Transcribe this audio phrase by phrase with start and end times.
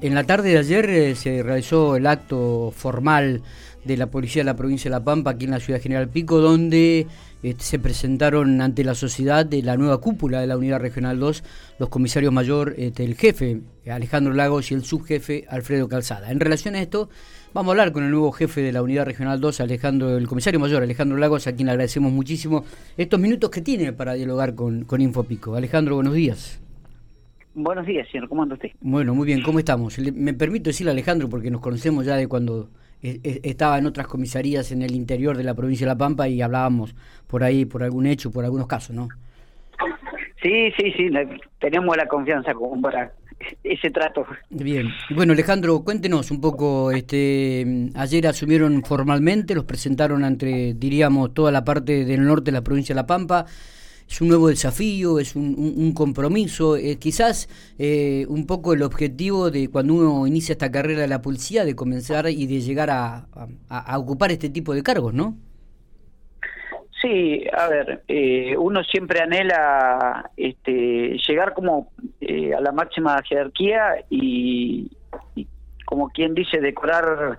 [0.00, 3.42] En la tarde de ayer eh, se realizó el acto formal
[3.84, 6.38] de la Policía de la Provincia de La Pampa, aquí en la Ciudad General Pico,
[6.38, 7.06] donde
[7.42, 11.42] este, se presentaron ante la sociedad de la nueva cúpula de la Unidad Regional 2
[11.78, 16.30] los comisarios mayor, este, el jefe Alejandro Lagos y el subjefe Alfredo Calzada.
[16.30, 17.08] En relación a esto,
[17.54, 20.60] vamos a hablar con el nuevo jefe de la Unidad Regional 2, Alejandro, el comisario
[20.60, 22.64] mayor Alejandro Lagos, a quien le agradecemos muchísimo
[22.98, 25.54] estos minutos que tiene para dialogar con, con Infopico.
[25.54, 26.60] Alejandro, buenos días.
[27.54, 28.28] Buenos días, señor.
[28.28, 28.70] ¿Cómo anda usted?
[28.80, 29.42] Bueno, muy bien.
[29.42, 29.98] ¿Cómo estamos?
[29.98, 32.68] Me permito decirle a Alejandro, porque nos conocemos ya de cuando
[33.02, 36.28] e, e, estaba en otras comisarías en el interior de la provincia de La Pampa
[36.28, 36.94] y hablábamos
[37.26, 39.08] por ahí, por algún hecho, por algunos casos, ¿no?
[40.42, 41.10] Sí, sí, sí.
[41.58, 43.12] Tenemos la confianza como para
[43.64, 44.26] ese trato.
[44.50, 44.88] Bien.
[45.14, 46.90] Bueno, Alejandro, cuéntenos un poco.
[46.90, 52.62] este Ayer asumieron formalmente, los presentaron ante, diríamos, toda la parte del norte de la
[52.62, 53.46] provincia de La Pampa
[54.08, 57.48] es un nuevo desafío, es un, compromiso, eh, quizás
[57.78, 61.76] eh, un poco el objetivo de cuando uno inicia esta carrera de la policía, de
[61.76, 63.26] comenzar y de llegar a,
[63.98, 65.36] ocupar este tipo de cargos, ¿no?
[67.02, 71.92] Sí, a ver, eh, uno siempre anhela este, llegar como
[72.56, 74.90] a la máxima jerarquía y,
[75.84, 77.38] como quien dice, decorar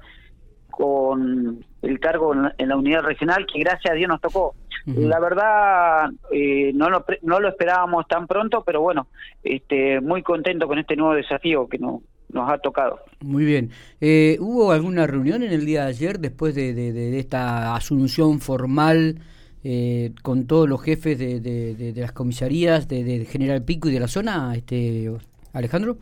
[0.70, 4.54] con el cargo en la unidad regional que gracias a Dios nos tocó.
[4.86, 9.08] La verdad, eh, no, lo, no lo esperábamos tan pronto, pero bueno,
[9.44, 13.00] este, muy contento con este nuevo desafío que no, nos ha tocado.
[13.22, 13.72] Muy bien.
[14.02, 19.20] Eh, ¿Hubo alguna reunión en el día de ayer después de, de, esta asunción formal
[19.64, 24.08] eh, con todos los jefes de, de las comisarías de, General Pico y de la
[24.08, 25.12] zona, este
[25.54, 25.98] Alejandro?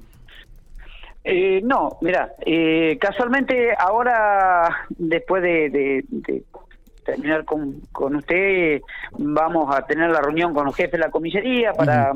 [1.29, 6.05] Eh, no, mira, eh, casualmente ahora, después de,
[7.11, 8.81] terminar con, con usted,
[9.17, 12.13] vamos a tener la reunión con los jefes de la comisaría para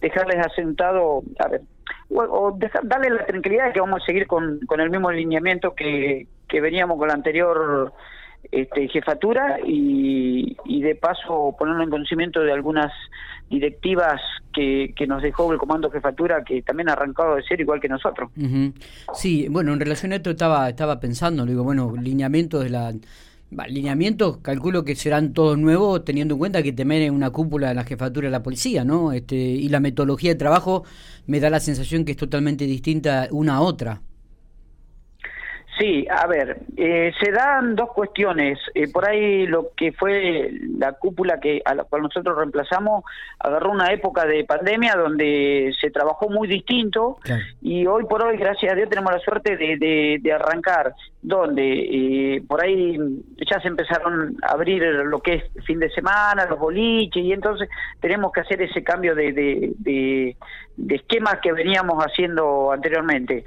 [0.00, 1.62] dejarles asentado, a ver,
[2.10, 6.26] o, darle la tranquilidad de que vamos a seguir con, con el mismo alineamiento que,
[6.48, 7.92] que veníamos con la anterior
[8.50, 12.92] este, jefatura y, y de paso ponerlo en conocimiento de algunas
[13.48, 14.20] directivas
[14.52, 17.88] que, que nos dejó el comando jefatura que también ha arrancado de ser igual que
[17.88, 18.30] nosotros.
[19.14, 22.92] Sí, bueno, en relación a esto estaba, estaba pensando, digo, bueno, lineamientos de la...
[23.68, 27.84] Lineamientos, calculo que serán todos nuevos, teniendo en cuenta que temen una cúpula de la
[27.84, 29.12] jefatura de la policía, ¿no?
[29.12, 30.84] Este, y la metodología de trabajo
[31.26, 34.02] me da la sensación que es totalmente distinta una a otra.
[35.78, 38.58] Sí, a ver, eh, se dan dos cuestiones.
[38.74, 43.04] Eh, por ahí lo que fue la cúpula que a la cual nosotros reemplazamos
[43.38, 47.18] agarró una época de pandemia donde se trabajó muy distinto
[47.62, 52.42] y hoy por hoy, gracias a Dios, tenemos la suerte de, de, arrancar donde eh,
[52.46, 52.98] por ahí
[53.50, 57.68] ya se empezaron a abrir lo que es fin de semana, los boliches y entonces
[58.00, 60.36] tenemos que hacer ese cambio de, de,
[60.76, 63.44] de esquemas que veníamos haciendo anteriormente.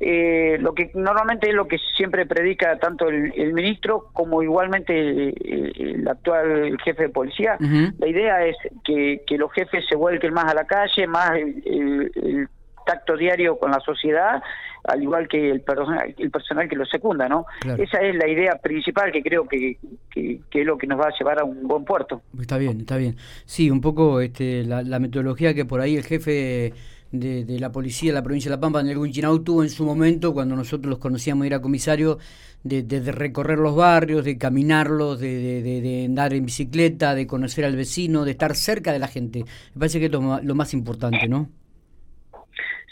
[0.00, 6.06] Eh, lo que normalmente es lo que siempre predica tanto el, ministro como igualmente el,
[6.06, 7.56] actual jefe de policía.
[7.98, 12.48] La idea es que, los jefes se vuelquen más a la calle, más el,
[12.86, 14.42] tacto diario con la sociedad,
[14.84, 17.44] al igual que el personal, el personal que lo secunda, ¿no?
[17.76, 19.76] Esa es la idea principal que creo que,
[20.10, 22.22] que, es lo que nos va a llevar a un buen puerto.
[22.40, 23.16] Está bien, está bien.
[23.44, 26.72] Sí, un poco este, la, la metodología que por ahí el jefe
[27.12, 30.34] de, la policía de la provincia de La Pampa, en Guinchinau, tuvo en su momento,
[30.34, 32.18] cuando nosotros los conocíamos, era comisario,
[32.64, 32.82] de,
[33.12, 38.32] recorrer los barrios, de caminarlos, de, de, andar en bicicleta, de conocer al vecino, de
[38.32, 39.44] estar cerca de la gente.
[39.74, 41.48] Me parece que es lo más importante, ¿no?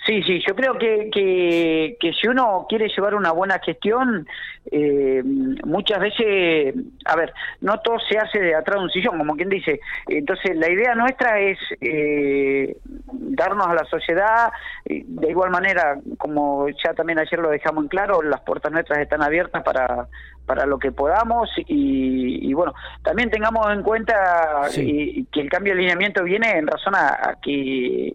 [0.06, 4.24] Sí, sí, yo creo que, que, que, si uno quiere llevar una buena gestión,
[4.70, 9.34] eh, muchas veces, a ver, no todo se hace de atrás de un sillón, como
[9.34, 9.80] quien dice.
[10.06, 12.76] Entonces, la idea nuestra es eh,
[13.12, 14.52] darnos a la sociedad,
[14.84, 19.24] de igual manera, como ya también ayer lo dejamos en claro, las puertas nuestras están
[19.24, 20.06] abiertas para,
[20.46, 26.22] para lo que podamos y, bueno, también tengamos en cuenta que el cambio de alineamiento
[26.22, 28.14] viene en razón a, que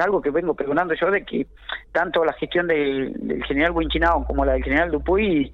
[0.00, 1.46] algo que vengo pregonando yo de que
[1.92, 5.50] tanto la gestión del, general Winchinao como la del general Dupuy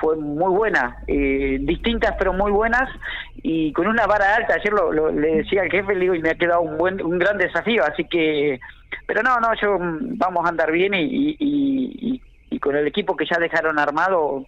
[0.00, 2.88] fue muy buena, eh, distintas pero muy buenas
[3.36, 4.54] y con una vara alta.
[4.54, 7.18] Ayer lo, le decía al jefe, le digo, y me ha quedado un buen, un
[7.18, 8.60] gran desafío, así que,
[9.06, 13.16] pero no, no, yo mm, vamos a andar bien y, y, y con el equipo
[13.16, 14.44] que ya dejaron armado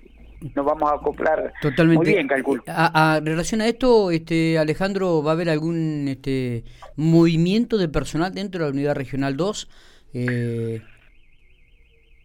[0.55, 2.05] nos vamos a acoplar Totalmente.
[2.05, 2.63] muy bien, calculo.
[2.67, 6.65] A, relación a esto, este Alejandro, ¿va a haber algún este
[6.97, 9.69] movimiento de personal dentro de la unidad regional 2?
[10.15, 10.83] Eh...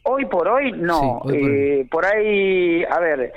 [0.03, 1.21] Hoy por hoy no.
[1.31, 3.31] eh, por ahí, a ver,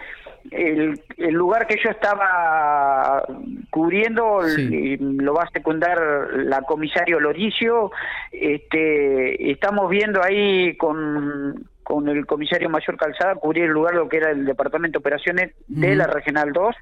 [0.51, 3.23] el, el lugar que yo estaba
[3.71, 5.99] cubriendo, lo va a secundar
[6.37, 7.91] la comisario Loricio.
[8.31, 14.17] Este, estamos viendo ahí con, con el comisario mayor Calzada cubrir el lugar lo que
[14.17, 16.75] era el departamento de operaciones de la Regional 2,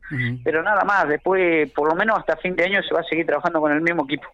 [0.45, 3.27] pero nada más, después por lo menos hasta fin de año se va a seguir
[3.27, 4.29] trabajando con el mismo equipo.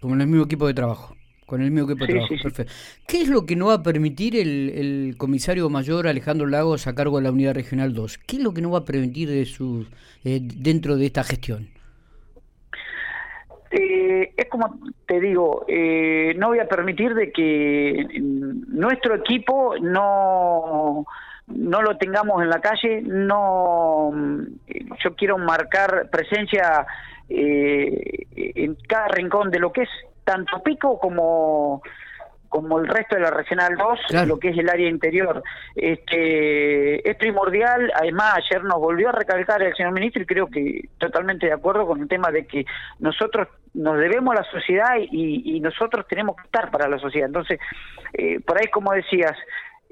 [0.00, 1.16] Con el mismo equipo de trabajo.
[1.46, 2.72] Con el mismo equipo de trabajo, perfecto.
[3.06, 6.94] ¿Qué es lo que no va a permitir el, el, comisario mayor Alejandro Lagos a
[6.94, 8.18] cargo de la Unidad Regional 2?
[8.18, 9.86] ¿Qué es lo que no va a permitir de su,
[10.24, 11.68] eh, dentro de esta gestión?
[13.76, 21.04] Eh, es como te digo, eh, no voy a permitir de que nuestro equipo no
[21.48, 24.12] no lo tengamos en la calle, no
[25.02, 26.86] yo quiero marcar presencia
[27.28, 29.90] en cada rincón de lo que es
[30.24, 31.82] tanto Pico como
[32.54, 35.42] como el resto de la Regional 2, lo que es el área interior.
[35.74, 40.88] Este, es primordial, además ayer nos volvió a recalcar el señor ministro y creo que
[40.98, 42.64] totalmente de acuerdo con el tema de que
[43.00, 47.26] nosotros nos debemos a la sociedad y, nosotros tenemos que estar para la sociedad.
[47.26, 47.58] Entonces,
[48.12, 49.36] eh, por ahí como decías,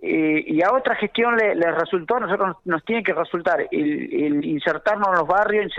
[0.00, 5.08] eh, y a otra gestión le, resultó, a nosotros nos, tiene que resultar el, insertarnos
[5.08, 5.72] en los barrios,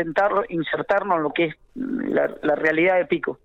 [0.50, 3.40] insertarnos en lo que es la realidad de Pico.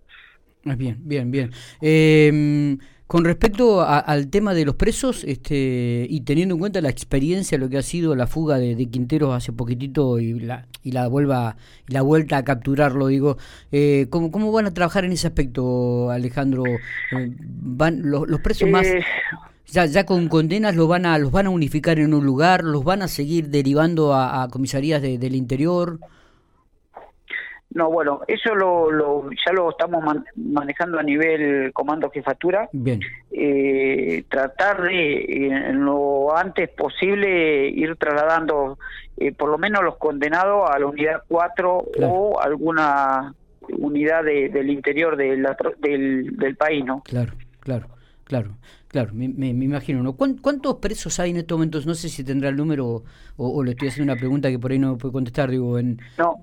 [0.76, 1.50] Bien, bien, bien.
[1.81, 2.76] Eh,
[3.09, 7.70] con respecto al tema de los presos, este, y teniendo en cuenta la experiencia, lo
[7.70, 11.56] que ha sido la fuga de, Quinteros hace poquitito y la, y la, vuelva,
[11.87, 13.38] la vuelta a capturarlo, digo,
[13.73, 16.65] eh, ¿cómo, ¿cómo van a trabajar en ese aspecto, Alejandro?
[16.67, 18.87] Eh, van los, presos más...
[18.87, 19.03] Eh,
[19.69, 22.85] ya, ya con condenas los van a los van a unificar en un lugar, los
[22.85, 25.99] van a seguir derivando a, comisarías del interior.
[27.70, 30.03] No, bueno, eso lo, ya lo estamos
[30.37, 32.69] manejando a nivel comando jefatura.
[32.73, 33.00] Bien.
[33.31, 38.79] Eh, tratar de, en lo antes posible, ir trasladando
[39.19, 43.35] eh, por lo menos los condenados a la unidad 4 o alguna
[43.69, 45.37] unidad del interior de
[45.79, 47.03] del, del país, ¿no?
[47.03, 47.88] Claro, claro,
[48.25, 48.50] claro.
[48.88, 50.03] Claro, me, me, imagino.
[50.03, 50.15] ¿no?
[50.15, 51.85] ¿Cuántos presos hay en estos momentos?
[51.85, 53.05] No sé si tendrá el número o,
[53.37, 55.50] o, le estoy haciendo una pregunta que por ahí no puede contestar.
[55.50, 56.37] Digo, en, no,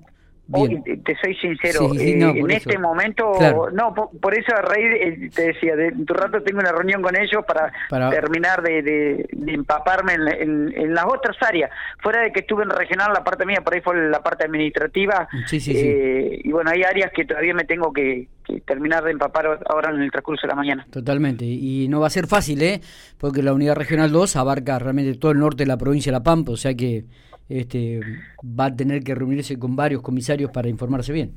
[0.48, 3.32] te soy sincero, eh, en este momento,
[3.72, 7.16] no, por, eso a raíz, eh, te decía, de tu rato tengo una reunión con
[7.16, 7.72] ellos para,
[8.10, 11.70] terminar de, empaparme en, las otras áreas.
[12.00, 15.28] Fuera de que estuve en regional, la parte mía, por ahí fue la parte administrativa.
[15.52, 18.28] Eh, y bueno, hay áreas que todavía me tengo que,
[18.64, 20.86] terminar de empapar ahora en el transcurso de la mañana.
[20.90, 22.80] Totalmente, y no va a ser fácil, ¿eh?
[23.18, 26.22] Porque la unidad regional 2 abarca realmente todo el norte de la provincia de La
[26.22, 27.04] Pampa, o sea que
[27.48, 28.00] este,
[28.42, 31.34] va a tener que reunirse con varios comisarios para informarse bien.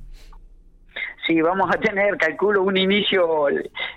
[1.29, 3.49] Sí, vamos a tener, calculo, un inicio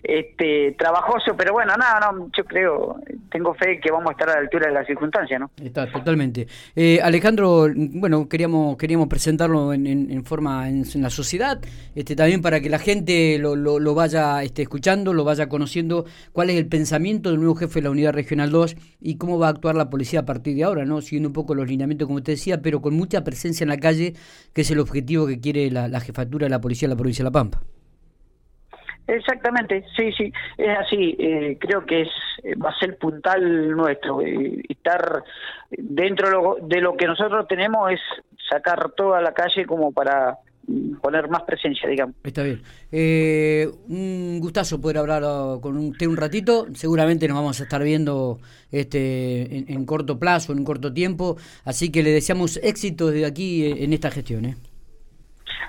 [0.02, 2.96] este, trabajoso, pero bueno, nada, no, yo creo,
[3.30, 5.50] tengo fe que vamos a estar a la altura de las circunstancias, ¿no?
[5.56, 6.46] Está, totalmente.
[6.76, 11.58] Eh, Alejandro, bueno, queríamos queríamos presentarlo en, forma en, la sociedad,
[11.94, 16.50] este, también para que la gente lo, lo, vaya este, escuchando, lo vaya conociendo, cuál
[16.50, 19.50] es el pensamiento del nuevo jefe de la Unidad Regional 2 y cómo va a
[19.52, 21.00] actuar la policía a partir de ahora, ¿no?
[21.00, 24.12] Siguiendo un poco los lineamientos, como te decía, pero con mucha presencia en la calle,
[24.52, 27.21] que es el objetivo que quiere la, la jefatura de la policía de la provincia
[27.22, 27.60] de La Pampa.
[29.06, 31.16] Exactamente, sí, sí, es así.
[31.18, 32.08] Eh, creo que es
[32.62, 34.20] va a ser puntal nuestro.
[34.20, 35.24] Eh, estar
[35.70, 38.00] dentro de lo, que nosotros tenemos es
[38.48, 40.38] sacar toda la calle como para
[41.00, 42.14] poner más presencia, digamos.
[42.22, 42.62] Está bien.
[42.92, 46.66] Eh, un gustazo poder hablar uh, con usted un ratito.
[46.74, 48.38] Seguramente nos vamos a estar viendo
[48.70, 51.36] este en, en corto plazo, en un corto tiempo.
[51.64, 54.44] Así que le deseamos éxito desde aquí en esta gestión.
[54.44, 54.56] ¿eh?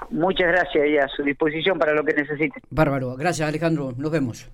[0.09, 2.59] Muchas gracias y a su disposición para lo que necesite.
[2.69, 3.15] Bárbaro.
[3.15, 3.93] Gracias, Alejandro.
[3.97, 4.49] Nos vemos.